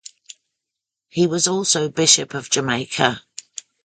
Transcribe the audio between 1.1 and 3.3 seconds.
was also bishop of Jamaica.